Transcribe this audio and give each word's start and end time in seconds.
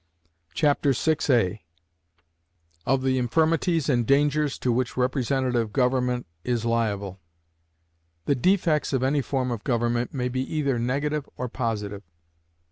Chapter 0.55 0.93
VI 0.93 1.61
Of 2.87 3.03
the 3.03 3.19
Infirmities 3.19 3.87
and 3.87 4.03
Dangers 4.03 4.57
to 4.57 4.71
which 4.71 4.97
Representative 4.97 5.71
Government 5.71 6.25
is 6.43 6.65
Liable. 6.65 7.19
The 8.25 8.33
defects 8.33 8.93
of 8.93 9.03
any 9.03 9.21
form 9.21 9.51
of 9.51 9.63
government 9.63 10.11
may 10.11 10.27
be 10.27 10.41
either 10.41 10.79
negative 10.79 11.29
or 11.37 11.47
positive. 11.49 12.01